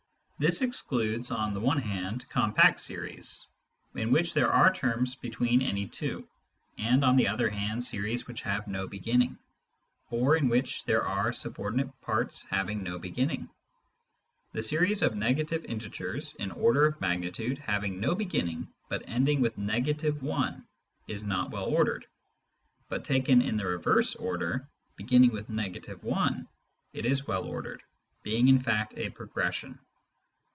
[0.41, 3.45] This excludes, on the one hand, compact series,
[3.93, 6.27] in which there are terms between any two,
[6.79, 9.37] and on the other hand series which have no beginning,
[10.09, 13.49] or in which there are subordinate parts having no beginning.
[14.53, 19.59] The series of negative integers in order of magnitude, having no beginning, but ending with—
[19.59, 20.61] i,
[21.07, 22.07] is not well ordered;
[22.89, 26.45] but taken in the reverse order, beginning with— i,
[26.93, 27.83] it is well ordered,
[28.23, 29.77] being in fact a progression.